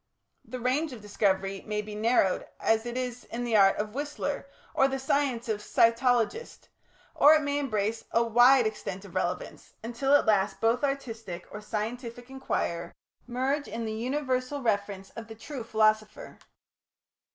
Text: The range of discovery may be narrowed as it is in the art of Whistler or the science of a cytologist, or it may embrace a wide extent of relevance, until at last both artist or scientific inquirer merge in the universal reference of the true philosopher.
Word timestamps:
The 0.43 0.59
range 0.59 0.93
of 0.93 1.01
discovery 1.03 1.63
may 1.67 1.83
be 1.83 1.93
narrowed 1.93 2.47
as 2.59 2.87
it 2.87 2.97
is 2.97 3.23
in 3.25 3.43
the 3.43 3.55
art 3.55 3.75
of 3.77 3.93
Whistler 3.93 4.47
or 4.73 4.87
the 4.87 4.97
science 4.97 5.47
of 5.47 5.59
a 5.59 5.63
cytologist, 5.63 6.69
or 7.13 7.35
it 7.35 7.43
may 7.43 7.59
embrace 7.59 8.03
a 8.09 8.23
wide 8.23 8.65
extent 8.65 9.05
of 9.05 9.13
relevance, 9.13 9.73
until 9.83 10.15
at 10.15 10.25
last 10.25 10.59
both 10.59 10.83
artist 10.83 11.29
or 11.51 11.61
scientific 11.61 12.31
inquirer 12.31 12.95
merge 13.27 13.67
in 13.67 13.85
the 13.85 13.93
universal 13.93 14.59
reference 14.63 15.11
of 15.11 15.27
the 15.27 15.35
true 15.35 15.63
philosopher. 15.63 16.39